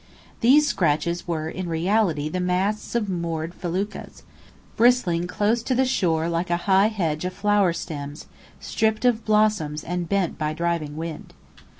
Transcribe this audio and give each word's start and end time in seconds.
These 0.39 0.67
scratches 0.67 1.27
were 1.27 1.47
in 1.47 1.69
reality 1.69 2.27
the 2.27 2.39
masts 2.39 2.95
of 2.95 3.07
moored 3.07 3.53
feluccas, 3.53 4.23
bristling 4.75 5.27
close 5.27 5.61
to 5.61 5.75
the 5.75 5.85
shore 5.85 6.27
like 6.27 6.49
a 6.49 6.57
high 6.65 6.87
hedge 6.87 7.23
of 7.23 7.33
flower 7.33 7.71
stems, 7.71 8.25
stripped 8.59 9.05
of 9.05 9.23
blossoms 9.23 9.83
and 9.83 10.09
bent 10.09 10.39
by 10.39 10.53
driving 10.53 10.97
wind. 10.97 11.35